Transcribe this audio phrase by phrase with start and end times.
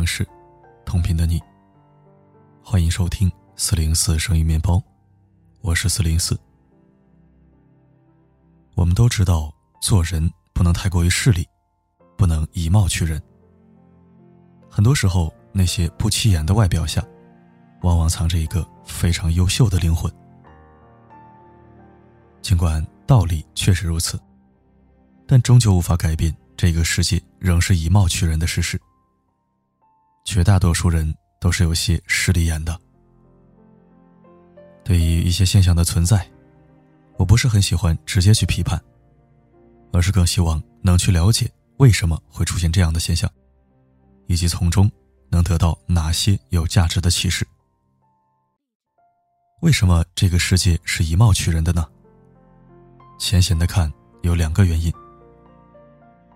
[0.00, 0.26] 城市，
[0.86, 1.38] 同频的你。
[2.64, 4.82] 欢迎收听四零四声音面包，
[5.60, 6.40] 我是四零四。
[8.76, 11.46] 我们都知道，做人不能太过于势利，
[12.16, 13.22] 不能以貌取人。
[14.70, 17.06] 很多时候，那些不起眼的外表下，
[17.82, 20.10] 往往藏着一个非常优秀的灵魂。
[22.40, 24.18] 尽管道理确实如此，
[25.26, 28.80] 但终究无法改变这个世界仍是以貌取人的事实。
[30.30, 32.80] 绝大多数人都是有些势利眼的。
[34.84, 36.24] 对于一些现象的存在，
[37.16, 38.80] 我不是很喜欢直接去批判，
[39.92, 43.28] 而是更希望能去了解为什么会出现这样的现象，
[44.28, 44.88] 以及从中
[45.30, 47.44] 能得到哪些有价值的启示。
[49.62, 51.84] 为什么这个世界是以貌取人的呢？
[53.18, 54.92] 浅显的看，有两个原因。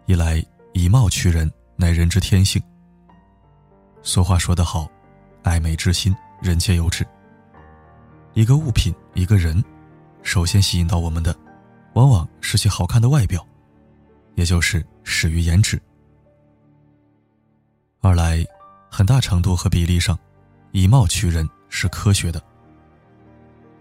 [0.06, 2.60] 一来，以貌取人乃人之天性。
[4.06, 4.86] 俗话说得好
[5.42, 7.06] ，“爱美之心，人皆有之。”
[8.34, 9.64] 一个物品，一个人，
[10.22, 11.34] 首先吸引到我们的，
[11.94, 13.44] 往往是其好看的外表，
[14.34, 15.80] 也就是始于颜值。
[18.02, 18.44] 二来，
[18.90, 20.18] 很大程度和比例上，
[20.72, 22.40] 以貌取人是科学的。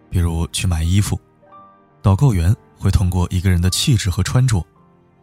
[0.10, 1.20] 比如去买衣服，
[2.02, 4.66] 导购员会通过一个人的气质和穿着，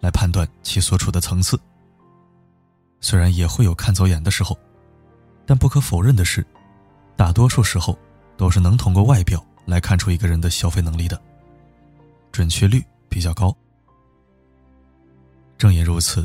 [0.00, 1.58] 来判断其所处的层次。
[3.00, 4.54] 虽然也会有看走眼的时候。
[5.50, 6.46] 但不可否认的是，
[7.16, 7.98] 大多数时候
[8.36, 11.20] 都是能通过外表来看出一个人的消费能力的，
[12.30, 13.52] 准确率比较高。
[15.58, 16.24] 正因如此，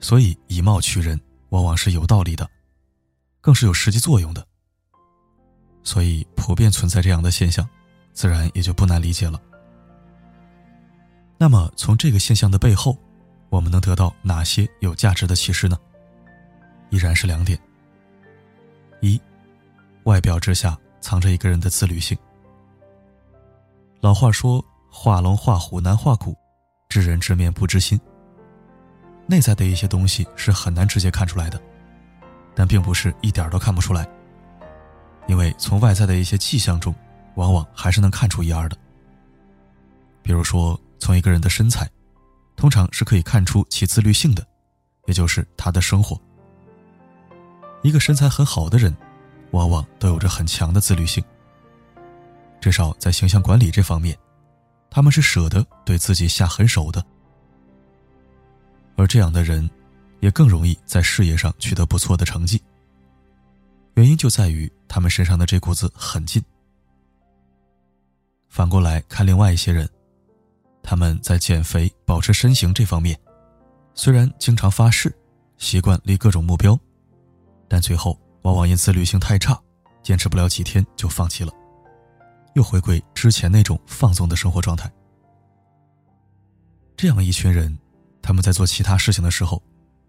[0.00, 2.48] 所以以貌取人往往是有道理的，
[3.42, 4.42] 更是有实际作用的。
[5.82, 7.68] 所以普遍存在这样的现象，
[8.14, 9.38] 自然也就不难理解了。
[11.36, 12.96] 那么从这个现象的背后，
[13.50, 15.78] 我们能得到哪些有价值的启示呢？
[16.88, 17.60] 依然是两点。
[19.00, 19.20] 一，
[20.04, 22.16] 外表之下藏着一个人的自律性。
[24.00, 26.36] 老话说：“画龙画虎难画骨，
[26.88, 27.98] 知人知面不知心。”
[29.26, 31.60] 内在的一些东西是很难直接看出来的，
[32.54, 34.06] 但并不是一点都看不出来。
[35.26, 36.94] 因为从外在的一些迹象中，
[37.34, 38.76] 往往还是能看出一二的。
[40.22, 41.90] 比如说，从一个人的身材，
[42.54, 44.46] 通常是可以看出其自律性的，
[45.06, 46.20] 也就是他的生活。
[47.86, 48.92] 一个身材很好的人，
[49.52, 51.22] 往往都有着很强的自律性。
[52.60, 54.18] 至少在形象管理这方面，
[54.90, 57.04] 他们是舍得对自己下狠手的。
[58.96, 59.70] 而这样的人，
[60.18, 62.60] 也更容易在事业上取得不错的成绩。
[63.94, 66.42] 原因就在于他们身上的这股子狠劲。
[68.48, 69.88] 反过来看，另外一些人，
[70.82, 73.16] 他们在减肥、保持身形这方面，
[73.94, 75.14] 虽然经常发誓，
[75.56, 76.76] 习惯立各种目标。
[77.68, 79.60] 但最后往往因自律性太差，
[80.02, 81.52] 坚持不了几天就放弃了，
[82.54, 84.90] 又回归之前那种放纵的生活状态。
[86.96, 87.76] 这样一群人，
[88.22, 89.62] 他们在做其他事情的时候，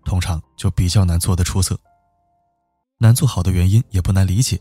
[0.05, 1.77] 通常就比较难做得出色。
[2.97, 4.59] 难做好的原因也不难理解，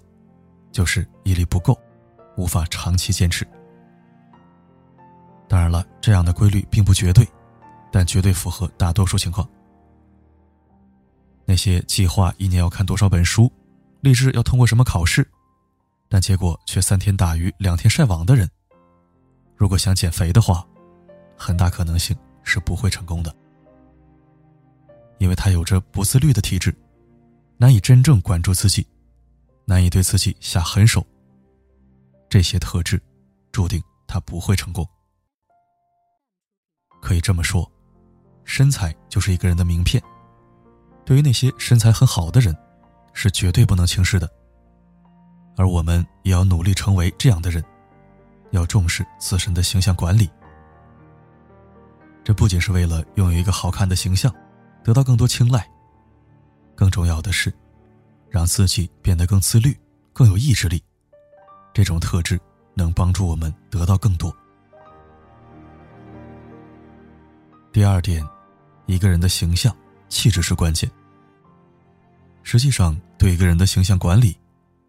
[0.72, 1.78] 就是毅力不够，
[2.36, 3.46] 无法长期坚持。
[5.48, 7.26] 当然了，这样的规律并不绝对，
[7.92, 9.48] 但绝对符合大多数情况。
[11.46, 13.50] 那些计划一年要看多少本书，
[14.00, 15.26] 立志要通过什么考试，
[16.08, 18.50] 但结果却三天打鱼两天晒网的人，
[19.56, 20.66] 如果想减肥的话，
[21.36, 23.34] 很大可能性是不会成功的，
[25.18, 26.76] 因为他有着不自律的体质，
[27.56, 28.84] 难以真正管住自己，
[29.64, 31.06] 难以对自己下狠手。
[32.28, 33.00] 这些特质，
[33.52, 34.84] 注定他不会成功。
[37.00, 37.70] 可以这么说，
[38.44, 40.02] 身材就是一个人的名片。
[41.06, 42.54] 对于那些身材很好的人，
[43.12, 44.28] 是绝对不能轻视的。
[45.56, 47.64] 而我们也要努力成为这样的人，
[48.50, 50.28] 要重视自身的形象管理。
[52.24, 54.34] 这不仅是为了拥有一个好看的形象，
[54.82, 55.64] 得到更多青睐，
[56.74, 57.54] 更重要的是，
[58.28, 59.78] 让自己变得更自律、
[60.12, 60.82] 更有意志力。
[61.72, 62.36] 这种特质
[62.74, 64.36] 能帮助我们得到更多。
[67.72, 68.26] 第二点，
[68.86, 69.72] 一个人的形象。
[70.08, 70.90] 气质是关键。
[72.42, 74.38] 实际上，对一个人的形象管理，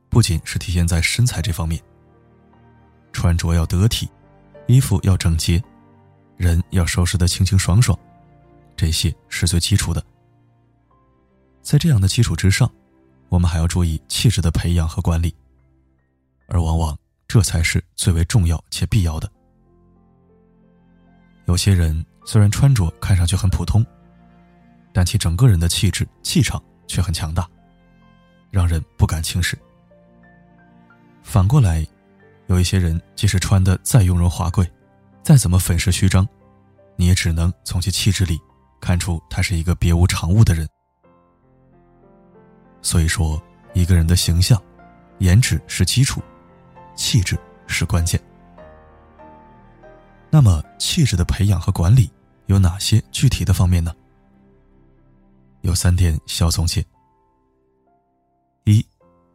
[0.10, 1.81] 不仅是体现在身材这方面，
[3.12, 4.08] 穿着要得体，
[4.68, 5.62] 衣服要整洁，
[6.36, 7.98] 人要收拾得清清爽爽，
[8.75, 10.04] 这些是最基础的。
[11.64, 12.72] 在这样的基础之上，
[13.30, 15.34] 我们还要注意气质的培养和管理，
[16.48, 16.96] 而往往
[17.28, 19.28] 这才是最为重要且必要的。
[21.46, 23.84] 有些人虽然穿着看上去很普通。
[24.94, 27.48] 但其整个人的气质气场却很强大，
[28.50, 29.57] 让人不敢轻视。
[31.22, 31.86] 反过来，
[32.48, 34.69] 有一些人即使穿的再雍容华贵，
[35.22, 36.28] 再怎么粉饰虚张，
[36.95, 38.39] 你也只能从其气质里
[38.80, 40.68] 看出他是一个别无长物的人。
[42.81, 43.42] 所以说，
[43.74, 44.62] 一个人的形象、
[45.19, 46.22] 颜值是基础，
[46.95, 47.38] 气质
[47.68, 48.19] 是关键。
[50.30, 52.10] 那么，气质的培养和管理
[52.45, 53.94] 有哪些具体的方面呢？
[55.62, 56.86] 有三点小总结：
[58.65, 58.86] 一，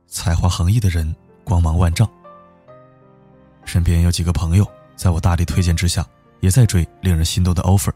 [0.06, 1.14] 才华横溢的人
[1.44, 2.08] 光芒万丈。
[3.64, 4.66] 身边有几个朋友，
[4.96, 6.06] 在我大力推荐之下，
[6.40, 7.92] 也在追令人心动的 offer。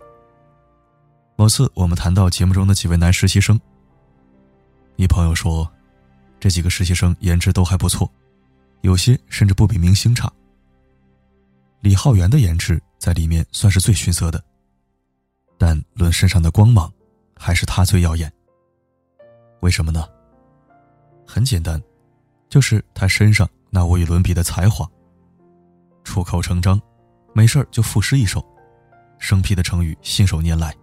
[1.37, 3.61] 某次我们谈到节目中的几位男实习生，
[4.97, 5.71] 一朋友说，
[6.39, 8.11] 这几个实习生颜值都还不错，
[8.83, 10.33] 有些甚至不比明星差。
[11.81, 14.43] 李浩源的颜值在里面算是最逊色的，
[15.59, 16.91] 但论身上的光芒，
[17.39, 18.33] 还是他最耀眼。
[19.61, 20.09] 为什么呢？
[21.27, 21.81] 很简单，
[22.49, 24.89] 就是他身上那无与伦比的才华。
[26.05, 26.81] 出口成章，
[27.35, 28.45] 没事就赋诗一首，
[29.19, 30.75] 生僻的成语信手拈来，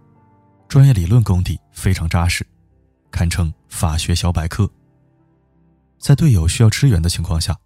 [0.68, 2.46] 专业理论功底非常扎实，
[3.10, 4.70] 堪称法学小百科。
[5.98, 7.56] 在队友需要支援的情况下，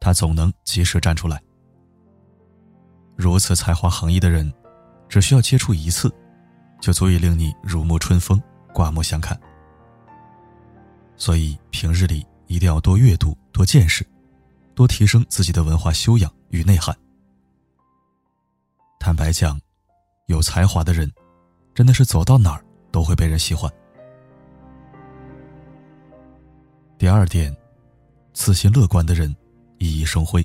[0.00, 1.42] 他总能及时站出来。
[3.16, 4.50] 如此才华横溢的人，
[5.08, 6.10] 只需要接触一次，
[6.80, 8.42] 就足以令你如沐春风、
[8.72, 9.38] 刮目相看。
[11.16, 14.06] 所以平日里一定要多阅读、多见识，
[14.74, 16.96] 多提升自己的文化修养与内涵。
[18.98, 19.60] 坦白讲，
[20.26, 21.10] 有才华的人，
[21.74, 23.70] 真的是走到哪儿都会被人喜欢。
[26.98, 27.54] 第二点，
[28.32, 29.34] 自信乐观的人
[29.78, 30.44] 熠熠生辉。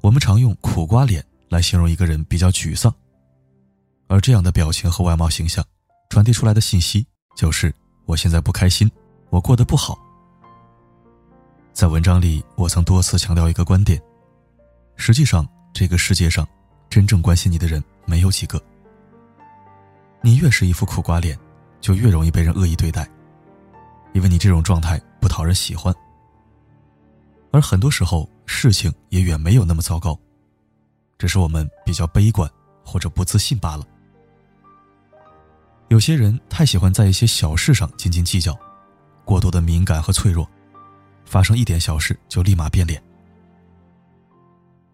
[0.00, 2.94] 我们常用“苦瓜脸”来形容一个人比较沮丧，
[4.14, 5.64] 而这样的表情和外貌形象，
[6.08, 7.74] 传递出来的信息就是
[8.06, 8.88] 我现在不开心，
[9.28, 9.98] 我过得不好。
[11.72, 14.00] 在文章里，我曾多次强调一个观点：
[14.94, 16.46] 实际上，这个世界上
[16.88, 18.62] 真正关心你的人没有几个。
[20.22, 21.36] 你越是一副苦瓜脸，
[21.80, 23.10] 就越容易被人恶意对待，
[24.12, 25.92] 因为你这种状态不讨人喜欢。
[27.50, 30.16] 而很多时候，事情也远没有那么糟糕，
[31.18, 32.48] 只是我们比较悲观
[32.84, 33.84] 或者不自信罢了。
[35.94, 38.52] 有些人太喜欢在一些小事上斤斤计较，
[39.24, 40.44] 过度的敏感和脆弱，
[41.24, 43.00] 发生一点小事就立马变脸。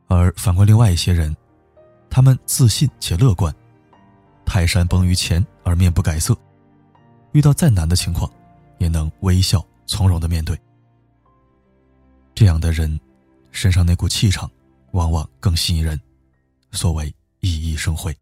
[0.09, 1.35] 而反观另外一些人，
[2.11, 3.51] 他们自信且乐观，
[4.45, 6.37] 泰山崩于前而面不改色，
[7.33, 8.31] 遇到再难的情况，
[8.77, 10.55] 也能微笑从容的面对。
[12.35, 13.01] 这样的人，
[13.53, 14.51] 身上那股气场，
[14.91, 15.99] 往往更吸引人，
[16.73, 17.11] 所谓
[17.41, 18.15] 熠熠生辉。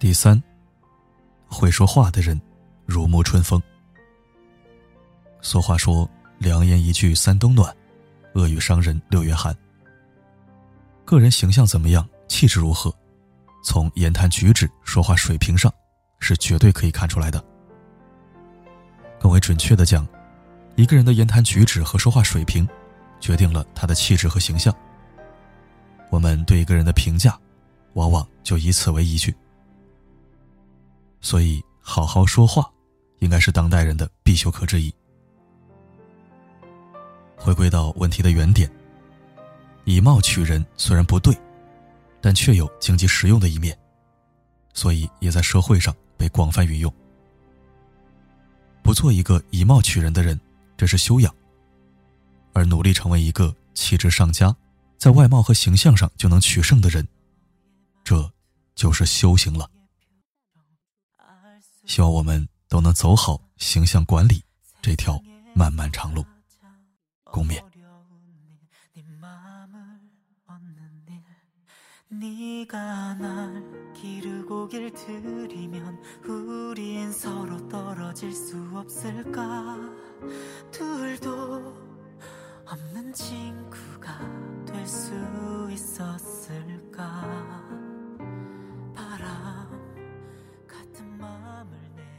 [0.00, 0.42] 第三，
[1.46, 2.40] 会说话的人，
[2.86, 3.62] 如沐春风。
[5.42, 6.08] 俗话说
[6.40, 7.76] ：“良言一句三冬暖，
[8.32, 9.54] 恶语伤人六月寒。”
[11.04, 12.90] 个人形象怎么样，气质如何，
[13.62, 15.70] 从言谈举止、说话水平上。
[16.22, 17.42] 是绝对可以看出来的。
[19.18, 20.06] 更为准确的讲，
[20.76, 22.66] 一个人的言谈举止和说话水平，
[23.20, 24.74] 决定了他的气质和形象。
[26.10, 27.38] 我们对一个人的评价，
[27.94, 29.34] 往往就以此为依据。
[31.20, 32.70] 所以，好好说话，
[33.18, 34.94] 应该是当代人的必修课之一。
[37.36, 38.70] 回归到问题的原点，
[39.84, 41.36] 以貌取人虽然不对，
[42.20, 43.78] 但却有经济实用的一面，
[44.74, 45.94] 所以也在社会上。
[46.20, 46.94] 被广泛运用。
[48.82, 50.38] 不做一个以貌取人的人，
[50.76, 51.32] 这是修养；
[52.52, 54.54] 而努力成为一个气质上佳，
[54.98, 57.08] 在外貌和形象上就能取胜的人，
[58.04, 58.30] 这
[58.74, 59.66] 就是修行了。
[61.90, 64.44] 希望我们都能走好形象管理
[64.80, 65.20] 这条
[65.56, 66.24] 漫漫长路。
[67.24, 67.60] 共勉。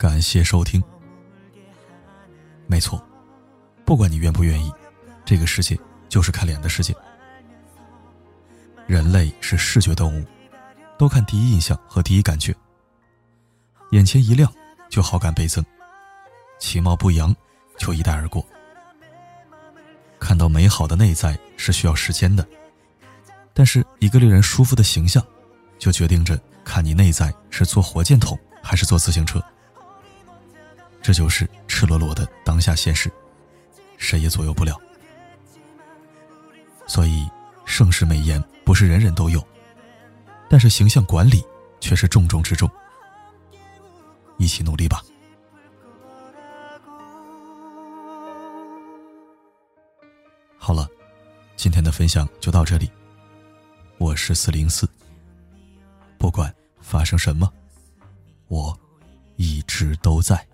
[0.01, 0.81] 感谢收听。
[2.65, 2.99] 没错，
[3.85, 4.73] 不管你愿不愿意，
[5.23, 5.77] 这个世界
[6.09, 6.91] 就是看脸的世界。
[8.87, 10.25] 人类是视觉动物，
[10.97, 12.51] 都看第一印象和第一感觉。
[13.91, 14.51] 眼前一亮，
[14.89, 15.63] 就好感倍增；
[16.57, 17.31] 其貌不扬，
[17.77, 18.43] 就一带而过。
[20.19, 22.43] 看到美好的内在是需要时间的，
[23.53, 25.23] 但是一个令人舒服的形象，
[25.77, 29.39] 就决定着看你内在是坐火箭筒还是坐自行车。
[31.01, 33.11] 这就是赤裸裸的当下现实，
[33.97, 34.79] 谁也左右不了。
[36.87, 37.27] 所以，
[37.65, 39.45] 盛世美颜不是人人都有，
[40.49, 41.43] 但是形象管理
[41.79, 42.69] 却是重中之重。
[44.37, 45.01] 一起努力吧。
[50.57, 50.87] 好了，
[51.55, 52.91] 今天的分享就到这里。
[53.97, 54.87] 我是四零四，
[56.17, 57.51] 不管发生什么，
[58.47, 58.77] 我
[59.37, 60.50] 一直都在。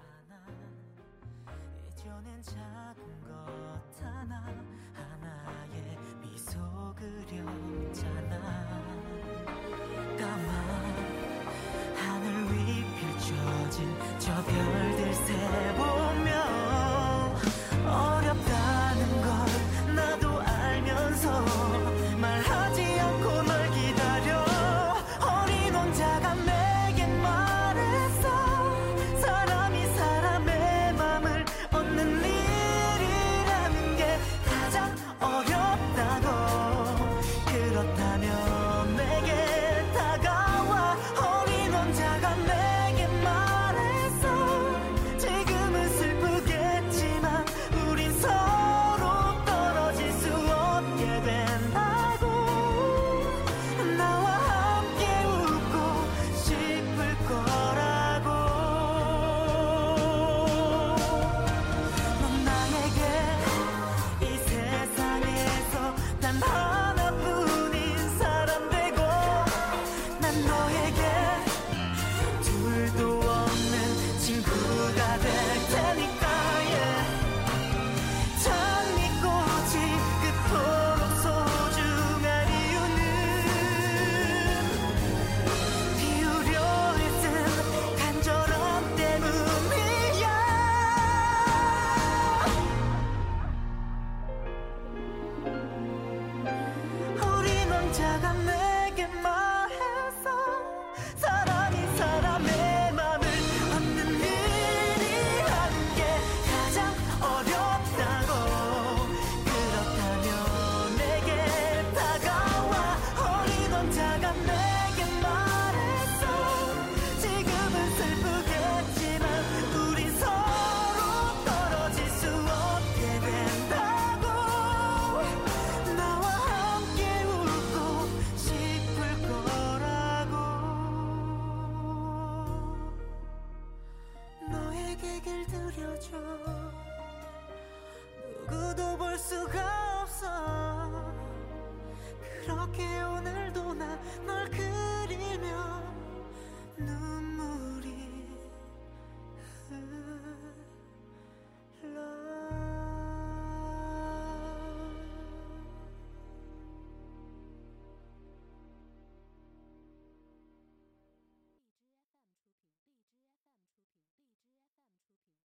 [142.48, 142.87] creo que